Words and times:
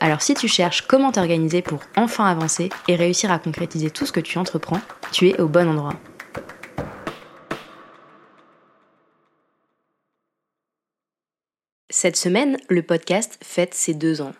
Alors 0.00 0.22
si 0.22 0.34
tu 0.34 0.48
cherches 0.48 0.82
comment 0.82 1.12
t'organiser 1.12 1.62
pour 1.62 1.80
enfin 1.96 2.26
avancer 2.26 2.68
et 2.88 2.96
réussir 2.96 3.30
à 3.32 3.38
concrétiser 3.38 3.90
tout 3.90 4.06
ce 4.06 4.12
que 4.12 4.20
tu 4.20 4.38
entreprends, 4.38 4.80
tu 5.12 5.28
es 5.28 5.40
au 5.40 5.48
bon 5.48 5.68
endroit. 5.68 5.94
Cette 11.88 12.16
semaine, 12.16 12.58
le 12.68 12.82
podcast 12.82 13.38
fête 13.42 13.72
ses 13.72 13.94
deux 13.94 14.20
ans. 14.20 14.34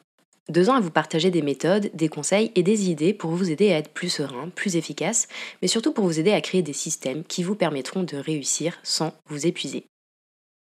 Deux 0.48 0.68
ans 0.68 0.74
à 0.74 0.80
vous 0.80 0.90
partager 0.90 1.30
des 1.30 1.42
méthodes, 1.42 1.90
des 1.94 2.08
conseils 2.08 2.52
et 2.54 2.62
des 2.62 2.90
idées 2.90 3.14
pour 3.14 3.30
vous 3.30 3.50
aider 3.50 3.72
à 3.72 3.78
être 3.78 3.92
plus 3.92 4.10
serein, 4.10 4.50
plus 4.50 4.76
efficace, 4.76 5.26
mais 5.62 5.68
surtout 5.68 5.92
pour 5.92 6.04
vous 6.04 6.20
aider 6.20 6.32
à 6.32 6.40
créer 6.40 6.62
des 6.62 6.72
systèmes 6.72 7.24
qui 7.24 7.42
vous 7.42 7.56
permettront 7.56 8.02
de 8.02 8.16
réussir 8.16 8.78
sans 8.82 9.12
vous 9.28 9.46
épuiser. 9.46 9.86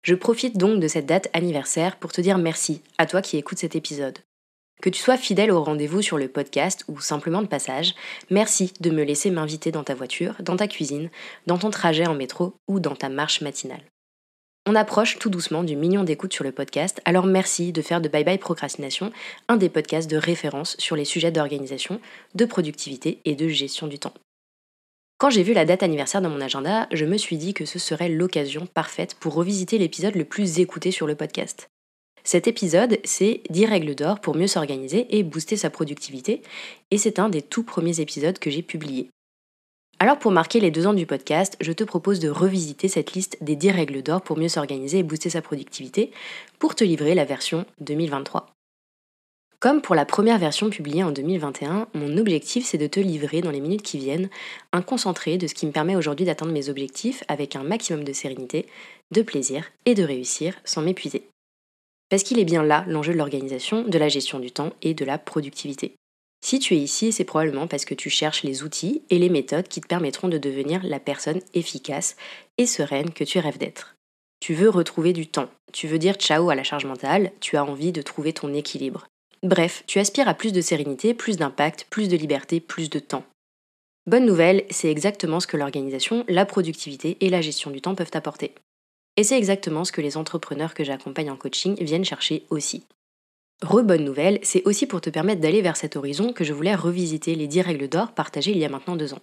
Je 0.04 0.16
profite 0.16 0.58
donc 0.58 0.80
de 0.80 0.88
cette 0.88 1.06
date 1.06 1.30
anniversaire 1.34 1.98
pour 1.98 2.12
te 2.12 2.22
dire 2.22 2.38
merci 2.38 2.82
à 2.98 3.06
toi 3.06 3.22
qui 3.22 3.38
écoutes 3.38 3.58
cet 3.58 3.76
épisode. 3.76 4.20
Que 4.84 4.90
tu 4.90 5.02
sois 5.02 5.16
fidèle 5.16 5.50
au 5.50 5.64
rendez-vous 5.64 6.02
sur 6.02 6.18
le 6.18 6.28
podcast 6.28 6.84
ou 6.90 7.00
simplement 7.00 7.42
de 7.42 7.48
passage, 7.48 7.96
merci 8.30 8.74
de 8.82 8.90
me 8.90 9.04
laisser 9.04 9.32
m'inviter 9.32 9.72
dans 9.72 9.86
ta 9.86 9.96
voiture, 9.96 10.36
dans 10.42 10.58
ta 10.58 10.68
cuisine, 10.68 11.10
dans 11.48 11.58
ton 11.58 11.70
trajet 11.70 12.06
en 12.06 12.16
métro 12.16 12.56
ou 12.68 12.82
dans 12.82 12.94
ta 12.94 13.08
marche 13.08 13.40
matinale. 13.40 13.80
On 14.68 14.76
approche 14.76 15.20
tout 15.20 15.30
doucement 15.30 15.64
du 15.64 15.78
million 15.78 16.04
d'écoutes 16.04 16.34
sur 16.34 16.44
le 16.44 16.52
podcast, 16.52 17.00
alors 17.06 17.26
merci 17.26 17.72
de 17.72 17.82
faire 17.82 18.02
de 18.02 18.10
Bye 18.10 18.26
Bye 18.26 18.38
Procrastination 18.38 19.14
un 19.48 19.56
des 19.56 19.70
podcasts 19.70 20.12
de 20.12 20.18
référence 20.18 20.76
sur 20.80 20.98
les 20.98 21.06
sujets 21.06 21.32
d'organisation, 21.32 22.02
de 22.36 22.44
productivité 22.44 23.22
et 23.24 23.36
de 23.36 23.48
gestion 23.48 23.88
du 23.88 24.00
temps. 24.00 24.14
Quand 25.18 25.30
j'ai 25.30 25.44
vu 25.44 25.54
la 25.54 25.64
date 25.64 25.84
anniversaire 25.84 26.22
dans 26.22 26.30
mon 26.30 26.42
agenda, 26.42 26.90
je 26.92 27.06
me 27.06 27.16
suis 27.16 27.38
dit 27.38 27.54
que 27.54 27.64
ce 27.64 27.80
serait 27.80 28.10
l'occasion 28.10 28.66
parfaite 28.66 29.16
pour 29.16 29.34
revisiter 29.34 29.78
l'épisode 29.78 30.16
le 30.16 30.26
plus 30.26 30.60
écouté 30.60 30.92
sur 30.92 31.08
le 31.08 31.16
podcast. 31.16 31.70
Cet 32.24 32.48
épisode, 32.48 33.00
c'est 33.04 33.42
10 33.50 33.66
règles 33.66 33.96
d'or 33.96 34.20
pour 34.20 34.36
mieux 34.36 34.48
s'organiser 34.48 35.08
et 35.10 35.24
booster 35.24 35.58
sa 35.58 35.70
productivité, 35.70 36.42
et 36.90 36.98
c'est 36.98 37.20
un 37.20 37.30
des 37.30 37.42
tout 37.42 37.64
premiers 37.64 38.00
épisodes 38.00 38.40
que 38.40 38.50
j'ai 38.50 38.62
publié. 38.62 39.10
Alors 40.00 40.20
pour 40.20 40.32
marquer 40.32 40.60
les 40.60 40.72
deux 40.72 40.88
ans 40.88 40.94
du 40.94 41.06
podcast, 41.06 41.56
je 41.62 41.72
te 41.72 41.84
propose 41.84 42.20
de 42.20 42.30
revisiter 42.30 42.88
cette 42.88 43.14
liste 43.14 43.38
des 43.42 43.56
10 43.56 43.72
règles 43.72 44.02
d'or 44.02 44.22
pour 44.22 44.38
mieux 44.38 44.50
s'organiser 44.50 45.00
et 45.00 45.04
booster 45.04 45.30
sa 45.30 45.42
productivité 45.42 46.12
pour 46.60 46.76
te 46.76 46.84
livrer 46.84 47.16
la 47.16 47.26
version 47.26 47.66
2023. 47.82 48.48
Comme 49.60 49.82
pour 49.82 49.96
la 49.96 50.04
première 50.04 50.40
version 50.40 50.70
publiée 50.70 51.06
en 51.06 51.12
2021, 51.12 51.88
mon 51.94 52.18
objectif 52.18 52.66
c'est 52.66 52.78
de 52.78 52.88
te 52.88 53.00
livrer 53.00 53.40
dans 53.40 53.52
les 53.52 53.62
minutes 53.62 53.82
qui 53.82 53.98
viennent 53.98 54.30
un 54.74 54.82
concentré 54.82 55.38
de 55.38 55.48
ce 55.48 55.54
qui 55.54 55.66
me 55.66 55.72
permet 55.72 55.96
aujourd'hui 55.96 56.26
d'atteindre 56.26 56.52
mes 56.52 56.68
objectifs 56.68 57.24
avec 57.30 57.56
un 57.56 57.64
maximum 57.64 58.04
de 58.04 58.12
sérénité, 58.12 58.66
de 59.12 59.22
plaisir 59.22 59.72
et 59.86 59.96
de 59.96 60.04
réussir 60.04 60.56
sans 60.66 60.82
m'épuiser. 60.82 61.30
Parce 62.14 62.22
qu'il 62.22 62.38
est 62.38 62.46
bien 62.46 62.62
là 62.62 62.86
l'enjeu 62.88 63.12
de 63.12 63.18
l'organisation, 63.18 63.82
de 63.82 63.98
la 63.98 64.08
gestion 64.08 64.38
du 64.38 64.52
temps 64.52 64.72
et 64.84 64.94
de 64.94 65.04
la 65.04 65.18
productivité. 65.18 65.96
Si 66.46 66.60
tu 66.60 66.76
es 66.76 66.78
ici, 66.78 67.12
c'est 67.12 67.24
probablement 67.24 67.66
parce 67.66 67.86
que 67.86 67.96
tu 67.96 68.12
cherches 68.12 68.44
les 68.44 68.62
outils 68.62 69.02
et 69.10 69.18
les 69.18 69.30
méthodes 69.30 69.68
qui 69.68 69.82
te 69.82 69.88
permettront 69.88 70.28
de 70.28 70.38
devenir 70.38 70.84
la 70.84 71.00
personne 71.00 71.42
efficace 71.56 72.16
et 72.60 72.68
sereine 72.68 73.10
que 73.10 73.24
tu 73.24 73.40
rêves 73.40 73.58
d'être. 73.58 73.96
Tu 74.42 74.54
veux 74.54 74.70
retrouver 74.70 75.12
du 75.12 75.26
temps, 75.26 75.50
tu 75.72 75.88
veux 75.88 75.98
dire 75.98 76.14
ciao 76.14 76.52
à 76.52 76.56
la 76.56 76.62
charge 76.62 76.86
mentale, 76.86 77.32
tu 77.40 77.58
as 77.58 77.66
envie 77.66 77.92
de 77.92 78.04
trouver 78.04 78.32
ton 78.32 78.54
équilibre. 78.54 79.08
Bref, 79.42 79.84
tu 79.88 79.98
aspires 79.98 80.28
à 80.28 80.36
plus 80.36 80.54
de 80.54 80.62
sérénité, 80.62 81.16
plus 81.16 81.38
d'impact, 81.38 81.88
plus 81.90 82.10
de 82.10 82.16
liberté, 82.16 82.60
plus 82.60 82.92
de 82.92 83.00
temps. 83.00 83.24
Bonne 84.06 84.28
nouvelle, 84.28 84.66
c'est 84.70 84.92
exactement 84.92 85.40
ce 85.40 85.48
que 85.48 85.58
l'organisation, 85.58 86.26
la 86.28 86.46
productivité 86.46 87.18
et 87.22 87.32
la 87.32 87.42
gestion 87.42 87.72
du 87.72 87.82
temps 87.82 87.96
peuvent 87.96 88.12
apporter. 88.14 88.54
Et 89.16 89.24
c'est 89.24 89.38
exactement 89.38 89.86
ce 89.86 89.92
que 89.92 90.02
les 90.02 90.18
entrepreneurs 90.18 90.74
que 90.74 90.84
j'accompagne 90.84 91.30
en 91.30 91.36
coaching 91.36 91.76
viennent 91.84 92.06
chercher 92.06 92.46
aussi. 92.50 92.84
Re-bonne 93.62 94.04
nouvelle, 94.04 94.40
c'est 94.42 94.66
aussi 94.66 94.88
pour 94.88 95.02
te 95.02 95.10
permettre 95.10 95.40
d'aller 95.40 95.62
vers 95.62 95.78
cet 95.78 95.96
horizon 95.96 96.34
que 96.34 96.44
je 96.44 96.54
voulais 96.54 96.76
revisiter 96.76 97.36
les 97.36 97.48
10 97.48 97.62
règles 97.62 97.88
d'or 97.88 98.12
partagées 98.12 98.52
il 98.52 98.58
y 98.58 98.66
a 98.66 98.70
maintenant 98.70 98.96
deux 98.96 99.14
ans. 99.14 99.22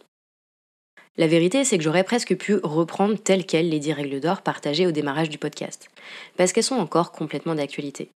La 1.16 1.26
vérité, 1.26 1.64
c'est 1.64 1.76
que 1.76 1.84
j'aurais 1.84 2.04
presque 2.04 2.36
pu 2.36 2.54
reprendre 2.62 3.18
telles 3.18 3.44
quelles 3.44 3.68
les 3.68 3.80
10 3.80 3.92
règles 3.92 4.20
d'or 4.20 4.42
partagées 4.42 4.86
au 4.86 4.92
démarrage 4.92 5.28
du 5.28 5.38
podcast, 5.38 5.88
parce 6.36 6.52
qu'elles 6.52 6.64
sont 6.64 6.76
encore 6.76 7.12
complètement 7.12 7.56
d'actualité. 7.56 8.10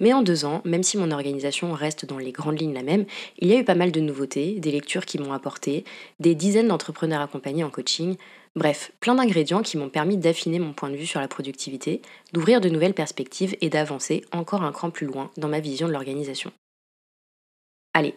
Mais 0.00 0.12
en 0.12 0.22
deux 0.22 0.44
ans, 0.44 0.62
même 0.64 0.82
si 0.82 0.96
mon 0.96 1.10
organisation 1.10 1.72
reste 1.72 2.06
dans 2.06 2.18
les 2.18 2.32
grandes 2.32 2.60
lignes 2.60 2.74
la 2.74 2.82
même, 2.82 3.04
il 3.38 3.48
y 3.48 3.54
a 3.54 3.58
eu 3.58 3.64
pas 3.64 3.74
mal 3.74 3.92
de 3.92 4.00
nouveautés, 4.00 4.54
des 4.58 4.72
lectures 4.72 5.06
qui 5.06 5.18
m'ont 5.18 5.32
apporté, 5.32 5.84
des 6.18 6.34
dizaines 6.34 6.68
d'entrepreneurs 6.68 7.20
accompagnés 7.20 7.64
en 7.64 7.70
coaching, 7.70 8.16
Bref, 8.56 8.90
plein 8.98 9.14
d'ingrédients 9.14 9.62
qui 9.62 9.76
m'ont 9.76 9.88
permis 9.88 10.16
d'affiner 10.16 10.58
mon 10.58 10.72
point 10.72 10.90
de 10.90 10.96
vue 10.96 11.06
sur 11.06 11.20
la 11.20 11.28
productivité, 11.28 12.02
d'ouvrir 12.32 12.60
de 12.60 12.68
nouvelles 12.68 12.94
perspectives 12.94 13.56
et 13.60 13.70
d'avancer 13.70 14.24
encore 14.32 14.64
un 14.64 14.72
cran 14.72 14.90
plus 14.90 15.06
loin 15.06 15.30
dans 15.36 15.48
ma 15.48 15.60
vision 15.60 15.86
de 15.86 15.92
l'organisation. 15.92 16.52
Allez, 17.94 18.14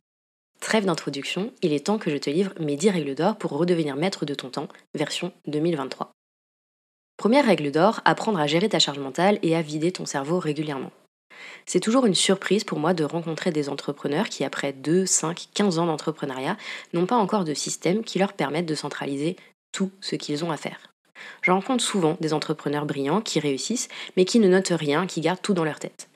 trêve 0.59 0.85
d'introduction, 0.85 1.53
il 1.61 1.71
est 1.71 1.85
temps 1.85 1.99
que 1.99 2.09
je 2.09 2.17
te 2.17 2.31
livre 2.31 2.51
mes 2.59 2.75
10 2.75 2.89
règles 2.89 3.15
d'or 3.15 3.37
pour 3.37 3.51
redevenir 3.51 3.95
maître 3.95 4.25
de 4.25 4.33
ton 4.33 4.49
temps, 4.49 4.69
version 4.95 5.31
2023. 5.45 6.11
Première 7.15 7.45
règle 7.45 7.71
d'or, 7.71 8.01
apprendre 8.03 8.39
à 8.39 8.47
gérer 8.47 8.69
ta 8.69 8.79
charge 8.79 8.99
mentale 8.99 9.37
et 9.43 9.55
à 9.55 9.61
vider 9.61 9.91
ton 9.91 10.07
cerveau 10.07 10.39
régulièrement. 10.39 10.91
C'est 11.65 11.79
toujours 11.79 12.05
une 12.05 12.15
surprise 12.15 12.63
pour 12.63 12.79
moi 12.79 12.93
de 12.93 13.03
rencontrer 13.03 13.51
des 13.51 13.69
entrepreneurs 13.69 14.29
qui, 14.29 14.43
après 14.43 14.73
2, 14.73 15.05
5, 15.05 15.47
15 15.53 15.79
ans 15.79 15.85
d'entrepreneuriat, 15.85 16.57
n'ont 16.93 17.05
pas 17.05 17.15
encore 17.15 17.43
de 17.43 17.53
système 17.53 18.03
qui 18.03 18.19
leur 18.19 18.33
permette 18.33 18.65
de 18.65 18.75
centraliser 18.75 19.35
tout 19.73 19.91
ce 19.99 20.15
qu'ils 20.15 20.45
ont 20.45 20.51
à 20.51 20.57
faire. 20.57 20.93
Je 21.41 21.51
rencontre 21.51 21.83
souvent 21.83 22.17
des 22.21 22.33
entrepreneurs 22.33 22.85
brillants 22.85 23.21
qui 23.21 23.39
réussissent, 23.39 23.89
mais 24.15 24.23
qui 24.23 24.39
ne 24.39 24.47
notent 24.47 24.71
rien, 24.71 25.05
qui 25.05 25.19
gardent 25.19 25.41
tout 25.41 25.53
dans 25.53 25.65
leur 25.65 25.79
tête. 25.79 26.09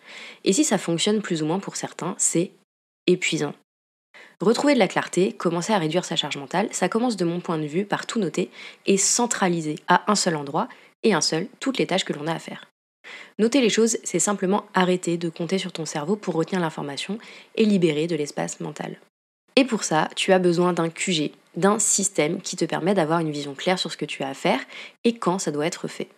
Et 0.46 0.54
si 0.54 0.64
ça 0.64 0.78
fonctionne 0.78 1.22
plus 1.22 1.44
ou 1.44 1.46
moins 1.46 1.60
pour 1.60 1.76
certains, 1.76 2.16
c'est 2.18 2.52
épuisant. 3.08 3.54
Retrouver 4.40 4.76
de 4.76 4.80
la 4.80 4.88
clarté, 4.88 5.34
commencer 5.34 5.74
à 5.74 5.80
réduire 5.80 6.06
sa 6.06 6.16
charge 6.16 6.38
mentale, 6.38 6.70
ça 6.72 6.90
commence 6.90 7.18
de 7.18 7.26
mon 7.26 7.40
point 7.40 7.58
de 7.58 7.66
vue 7.66 7.86
par 7.86 8.06
tout 8.06 8.20
noter 8.20 8.50
et 8.86 8.98
centraliser 8.98 9.78
à 9.88 10.10
un 10.12 10.16
seul 10.16 10.36
endroit 10.36 10.68
et 11.04 11.14
un 11.14 11.22
seul 11.22 11.48
toutes 11.60 11.78
les 11.78 11.88
tâches 11.88 12.06
que 12.06 12.14
l'on 12.14 12.28
a 12.28 12.34
à 12.34 12.40
faire. 12.40 12.66
Noter 13.40 13.62
les 13.62 13.70
choses, 13.70 13.98
c'est 14.04 14.20
simplement 14.20 14.66
arrêter 14.74 15.18
de 15.18 15.30
compter 15.30 15.58
sur 15.58 15.72
ton 15.72 15.86
cerveau 15.86 16.16
pour 16.16 16.36
retenir 16.36 16.62
l'information 16.62 17.18
et 17.56 17.66
libérer 17.66 18.08
de 18.08 18.16
l'espace 18.16 18.60
mental. 18.60 18.98
Et 19.58 19.66
pour 19.66 19.84
ça, 19.84 20.08
tu 20.16 20.34
as 20.34 20.38
besoin 20.38 20.72
d'un 20.72 20.88
QG, 20.88 21.32
d'un 21.56 21.80
système 21.80 22.42
qui 22.42 22.56
te 22.56 22.64
permet 22.64 22.94
d'avoir 22.94 23.22
une 23.22 23.32
vision 23.32 23.56
claire 23.56 23.80
sur 23.80 23.92
ce 23.92 23.98
que 23.98 24.06
tu 24.06 24.22
as 24.22 24.30
à 24.30 24.36
faire 24.36 24.60
et 25.04 25.18
quand 25.18 25.40
ça 25.40 25.50
doit 25.50 25.66
être 25.66 25.88
fait. 25.88 26.10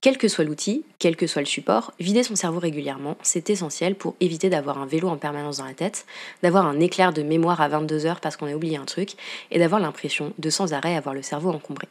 Quel 0.00 0.16
que 0.16 0.28
soit 0.28 0.44
l'outil, 0.44 0.84
quel 1.00 1.16
que 1.16 1.26
soit 1.26 1.42
le 1.42 1.46
support, 1.46 1.92
vider 1.98 2.22
son 2.22 2.36
cerveau 2.36 2.60
régulièrement, 2.60 3.16
c'est 3.20 3.50
essentiel 3.50 3.96
pour 3.96 4.14
éviter 4.20 4.48
d'avoir 4.48 4.78
un 4.78 4.86
vélo 4.86 5.08
en 5.08 5.16
permanence 5.16 5.56
dans 5.56 5.64
la 5.64 5.74
tête, 5.74 6.06
d'avoir 6.44 6.66
un 6.66 6.78
éclair 6.78 7.12
de 7.12 7.24
mémoire 7.24 7.60
à 7.60 7.66
22 7.66 8.06
heures 8.06 8.20
parce 8.20 8.36
qu'on 8.36 8.46
a 8.46 8.54
oublié 8.54 8.76
un 8.76 8.84
truc, 8.84 9.14
et 9.50 9.58
d'avoir 9.58 9.80
l'impression 9.80 10.32
de 10.38 10.48
sans 10.48 10.72
arrêt 10.72 10.94
avoir 10.94 11.16
le 11.16 11.22
cerveau 11.22 11.50
encombré. 11.50 11.88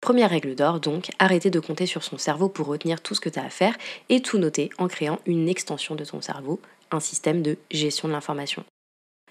Première 0.00 0.30
règle 0.30 0.54
d'or, 0.54 0.80
donc, 0.80 1.10
arrêter 1.18 1.50
de 1.50 1.60
compter 1.60 1.84
sur 1.84 2.02
son 2.02 2.16
cerveau 2.16 2.48
pour 2.48 2.66
retenir 2.66 3.02
tout 3.02 3.14
ce 3.14 3.20
que 3.20 3.28
tu 3.28 3.38
as 3.38 3.44
à 3.44 3.50
faire 3.50 3.76
et 4.08 4.22
tout 4.22 4.38
noter 4.38 4.70
en 4.78 4.88
créant 4.88 5.18
une 5.26 5.50
extension 5.50 5.94
de 5.96 6.04
ton 6.06 6.22
cerveau, 6.22 6.62
un 6.90 7.00
système 7.00 7.42
de 7.42 7.58
gestion 7.70 8.08
de 8.08 8.14
l'information. 8.14 8.64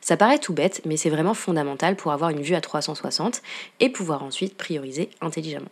Ça 0.02 0.18
paraît 0.18 0.40
tout 0.40 0.54
bête, 0.54 0.82
mais 0.86 0.98
c'est 0.98 1.10
vraiment 1.10 1.36
fondamental 1.36 1.96
pour 1.96 2.12
avoir 2.12 2.32
une 2.32 2.42
vue 2.42 2.56
à 2.56 2.62
360 2.62 3.42
et 3.80 3.90
pouvoir 3.90 4.24
ensuite 4.24 4.58
prioriser 4.58 5.10
intelligemment. 5.22 5.70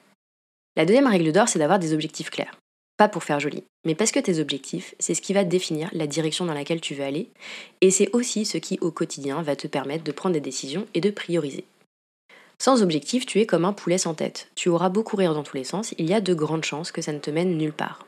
La 0.75 0.86
deuxième 0.86 1.07
règle 1.07 1.31
d'or, 1.31 1.50
c'est 1.50 1.59
d'avoir 1.59 1.80
des 1.80 1.94
objectifs 1.94 2.30
clairs. 2.30 2.56
Pas 2.98 3.09
pour 3.09 3.24
faire 3.24 3.39
joli, 3.39 3.63
mais 3.86 3.95
parce 3.95 4.12
que 4.12 4.19
tes 4.19 4.39
objectifs, 4.39 4.94
c'est 5.00 5.13
ce 5.13 5.21
qui 5.21 5.33
va 5.33 5.44
définir 5.44 5.89
la 5.94 6.06
direction 6.06 6.45
dans 6.45 6.53
laquelle 6.53 6.81
tu 6.81 6.94
veux 6.94 7.03
aller, 7.03 7.30
et 7.81 7.92
c'est 7.92 8.09
aussi 8.13 8.45
ce 8.45 8.57
qui 8.57 8.77
au 8.81 8.92
quotidien 8.92 9.42
va 9.42 9.56
te 9.56 9.68
permettre 9.68 10.03
de 10.03 10.12
prendre 10.12 10.33
des 10.33 10.42
décisions 10.42 10.86
et 10.94 11.01
de 11.01 11.09
prioriser. 11.09 11.65
Sans 12.62 12.83
objectif, 12.83 13.25
tu 13.25 13.39
es 13.39 13.45
comme 13.45 13.63
un 13.63 13.71
poulet 13.71 13.98
sans 13.98 14.13
tête. 14.13 14.50
Tu 14.53 14.68
auras 14.68 14.89
beau 14.89 15.01
courir 15.01 15.33
dans 15.33 15.44
tous 15.44 15.56
les 15.56 15.63
sens, 15.63 15.94
il 15.98 16.09
y 16.09 16.13
a 16.13 16.19
de 16.19 16.33
grandes 16.33 16.65
chances 16.65 16.92
que 16.92 17.01
ça 17.01 17.13
ne 17.13 17.19
te 17.19 17.31
mène 17.31 17.57
nulle 17.57 17.74
part. 17.74 18.06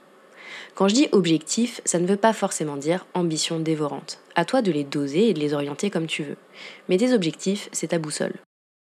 Quand 0.75 0.87
je 0.87 0.95
dis 0.95 1.09
objectif, 1.11 1.81
ça 1.85 1.99
ne 1.99 2.07
veut 2.07 2.17
pas 2.17 2.33
forcément 2.33 2.77
dire 2.77 3.05
ambition 3.13 3.59
dévorante. 3.59 4.19
À 4.35 4.45
toi 4.45 4.61
de 4.61 4.71
les 4.71 4.83
doser 4.83 5.29
et 5.29 5.33
de 5.33 5.39
les 5.39 5.53
orienter 5.53 5.89
comme 5.89 6.07
tu 6.07 6.23
veux. 6.23 6.37
Mais 6.87 6.97
tes 6.97 7.13
objectifs, 7.13 7.69
c'est 7.71 7.89
ta 7.89 7.99
boussole. 7.99 8.39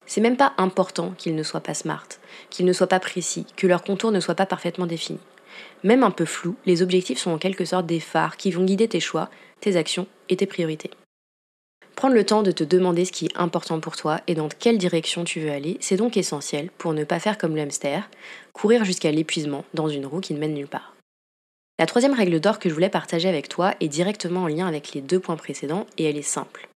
C'est 0.05 0.21
même 0.21 0.37
pas 0.37 0.53
important 0.57 1.13
qu'ils 1.17 1.35
ne 1.35 1.43
soient 1.43 1.61
pas 1.61 1.73
smart, 1.73 2.07
qu'ils 2.49 2.65
ne 2.65 2.73
soient 2.73 2.87
pas 2.87 2.99
précis, 2.99 3.45
que 3.55 3.67
leurs 3.67 3.83
contours 3.83 4.11
ne 4.11 4.19
soient 4.19 4.35
pas 4.35 4.45
parfaitement 4.45 4.85
définis. 4.85 5.19
Même 5.83 6.03
un 6.03 6.11
peu 6.11 6.25
flous, 6.25 6.55
les 6.65 6.81
objectifs 6.81 7.19
sont 7.19 7.31
en 7.31 7.37
quelque 7.37 7.65
sorte 7.65 7.85
des 7.85 7.99
phares 7.99 8.37
qui 8.37 8.51
vont 8.51 8.63
guider 8.63 8.87
tes 8.87 8.99
choix, 8.99 9.29
tes 9.59 9.75
actions 9.75 10.07
et 10.29 10.37
tes 10.37 10.45
priorités. 10.45 10.91
Prendre 11.95 12.15
le 12.15 12.25
temps 12.25 12.41
de 12.41 12.51
te 12.51 12.63
demander 12.63 13.05
ce 13.05 13.11
qui 13.11 13.25
est 13.25 13.37
important 13.37 13.79
pour 13.79 13.95
toi 13.95 14.21
et 14.27 14.33
dans 14.33 14.49
quelle 14.49 14.77
direction 14.77 15.23
tu 15.23 15.39
veux 15.39 15.51
aller, 15.51 15.77
c'est 15.81 15.97
donc 15.97 16.17
essentiel 16.17 16.69
pour 16.77 16.93
ne 16.93 17.03
pas 17.03 17.19
faire 17.19 17.37
comme 17.37 17.55
le 17.55 17.61
hamster, 17.61 18.09
courir 18.53 18.85
jusqu'à 18.85 19.11
l'épuisement 19.11 19.65
dans 19.73 19.89
une 19.89 20.05
roue 20.05 20.21
qui 20.21 20.33
ne 20.33 20.39
mène 20.39 20.53
nulle 20.53 20.67
part. 20.67 20.95
La 21.81 21.87
troisième 21.87 22.13
règle 22.13 22.39
d'or 22.39 22.59
que 22.59 22.69
je 22.69 22.75
voulais 22.75 22.89
partager 22.89 23.27
avec 23.27 23.49
toi 23.49 23.73
est 23.79 23.87
directement 23.87 24.43
en 24.43 24.47
lien 24.47 24.67
avec 24.67 24.93
les 24.93 25.01
deux 25.01 25.19
points 25.19 25.35
précédents 25.35 25.87
et 25.97 26.03
elle 26.03 26.15
est 26.15 26.21
simple. 26.21 26.69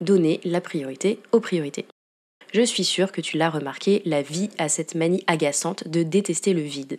Donner 0.00 0.40
la 0.44 0.62
priorité 0.62 1.20
aux 1.32 1.40
priorités. 1.40 1.84
Je 2.54 2.62
suis 2.62 2.84
sûre 2.84 3.12
que 3.12 3.20
tu 3.20 3.36
l'as 3.36 3.50
remarqué, 3.50 4.00
la 4.06 4.22
vie 4.22 4.48
a 4.56 4.70
cette 4.70 4.94
manie 4.94 5.22
agaçante 5.26 5.86
de 5.88 6.02
détester 6.02 6.54
le 6.54 6.62
vide. 6.62 6.98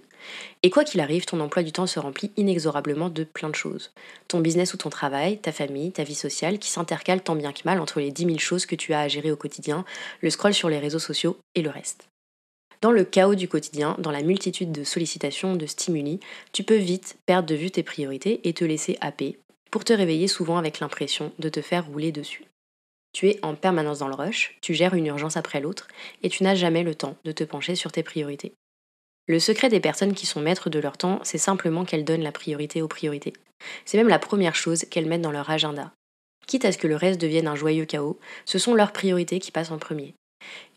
Et 0.61 0.69
quoi 0.69 0.83
qu'il 0.83 0.99
arrive, 0.99 1.25
ton 1.25 1.39
emploi 1.39 1.63
du 1.63 1.71
temps 1.71 1.87
se 1.87 1.99
remplit 1.99 2.29
inexorablement 2.37 3.09
de 3.09 3.23
plein 3.23 3.49
de 3.49 3.55
choses. 3.55 3.91
Ton 4.27 4.39
business 4.39 4.75
ou 4.75 4.77
ton 4.77 4.91
travail, 4.91 5.39
ta 5.39 5.51
famille, 5.51 5.91
ta 5.91 6.03
vie 6.03 6.13
sociale, 6.13 6.59
qui 6.59 6.69
s'intercalent 6.69 7.23
tant 7.23 7.35
bien 7.35 7.53
que 7.53 7.61
mal 7.65 7.79
entre 7.79 7.99
les 7.99 8.11
10 8.11 8.25
000 8.25 8.37
choses 8.37 8.67
que 8.67 8.75
tu 8.75 8.93
as 8.93 8.99
à 8.99 9.07
gérer 9.07 9.31
au 9.31 9.35
quotidien, 9.35 9.83
le 10.21 10.29
scroll 10.29 10.53
sur 10.53 10.69
les 10.69 10.77
réseaux 10.77 10.99
sociaux 10.99 11.37
et 11.55 11.63
le 11.63 11.71
reste. 11.71 12.07
Dans 12.81 12.91
le 12.91 13.03
chaos 13.03 13.33
du 13.33 13.47
quotidien, 13.47 13.95
dans 13.97 14.11
la 14.11 14.21
multitude 14.21 14.71
de 14.71 14.83
sollicitations, 14.83 15.55
de 15.55 15.65
stimuli, 15.65 16.19
tu 16.51 16.63
peux 16.63 16.75
vite 16.75 17.17
perdre 17.25 17.49
de 17.49 17.55
vue 17.55 17.71
tes 17.71 17.81
priorités 17.81 18.47
et 18.47 18.53
te 18.53 18.63
laisser 18.63 18.97
happer, 19.01 19.39
pour 19.71 19.83
te 19.83 19.93
réveiller 19.93 20.27
souvent 20.27 20.57
avec 20.57 20.79
l'impression 20.79 21.31
de 21.39 21.49
te 21.49 21.61
faire 21.61 21.87
rouler 21.87 22.11
dessus. 22.11 22.45
Tu 23.13 23.29
es 23.29 23.39
en 23.41 23.55
permanence 23.55 23.99
dans 23.99 24.07
le 24.07 24.13
rush, 24.13 24.57
tu 24.61 24.75
gères 24.75 24.93
une 24.93 25.07
urgence 25.07 25.37
après 25.37 25.59
l'autre, 25.59 25.87
et 26.21 26.29
tu 26.29 26.43
n'as 26.43 26.53
jamais 26.53 26.83
le 26.83 26.93
temps 26.93 27.17
de 27.25 27.31
te 27.31 27.43
pencher 27.43 27.73
sur 27.73 27.91
tes 27.91 28.03
priorités. 28.03 28.53
Le 29.27 29.39
secret 29.39 29.69
des 29.69 29.79
personnes 29.79 30.13
qui 30.13 30.27
sont 30.27 30.39
maîtres 30.39 30.69
de 30.69 30.79
leur 30.79 30.97
temps, 30.97 31.19
c'est 31.23 31.39
simplement 31.39 31.83
qu'elles 31.83 32.05
donnent 32.05 32.21
la 32.21 32.31
priorité 32.31 32.83
aux 32.83 32.87
priorités. 32.87 33.33
C'est 33.85 33.97
même 33.97 34.07
la 34.07 34.19
première 34.19 34.55
chose 34.55 34.85
qu'elles 34.85 35.07
mettent 35.07 35.21
dans 35.21 35.31
leur 35.31 35.49
agenda. 35.49 35.91
Quitte 36.45 36.63
à 36.63 36.71
ce 36.71 36.77
que 36.77 36.87
le 36.87 36.95
reste 36.95 37.19
devienne 37.19 37.47
un 37.47 37.55
joyeux 37.55 37.85
chaos, 37.85 38.19
ce 38.45 38.59
sont 38.59 38.75
leurs 38.75 38.93
priorités 38.93 39.39
qui 39.39 39.51
passent 39.51 39.71
en 39.71 39.79
premier. 39.79 40.13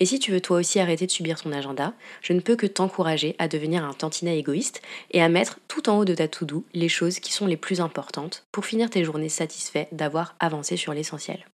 Et 0.01 0.07
si 0.07 0.19
tu 0.19 0.33
veux 0.33 0.41
toi 0.41 0.59
aussi 0.59 0.81
arrêter 0.81 1.07
de 1.07 1.11
subir 1.11 1.41
ton 1.41 1.53
agenda, 1.53 1.95
je 2.23 2.33
ne 2.33 2.41
peux 2.41 2.57
que 2.57 2.67
t'encourager 2.67 3.37
à 3.39 3.49
devenir 3.49 3.85
un 3.85 3.93
tantinet 3.93 4.39
égoïste 4.39 4.83
et 5.11 5.23
à 5.23 5.29
mettre 5.29 5.59
tout 5.69 5.89
en 5.89 5.99
haut 5.99 6.05
de 6.05 6.15
ta 6.15 6.29
to-do 6.29 6.65
les 6.75 6.89
choses 6.89 7.21
qui 7.21 7.33
sont 7.33 7.47
les 7.47 7.57
plus 7.57 7.81
importantes 7.81 8.45
pour 8.53 8.65
finir 8.65 8.91
tes 8.91 9.05
journées 9.05 9.29
satisfait 9.29 9.89
d'avoir 9.93 10.35
avancé 10.41 10.77
sur 10.77 10.95
l'essentiel. 10.95 11.47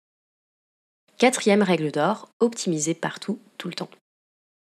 Quatrième 1.18 1.62
règle 1.62 1.90
d'or, 1.90 2.28
optimiser 2.40 2.94
partout, 2.94 3.38
tout 3.56 3.68
le 3.68 3.74
temps. 3.74 3.88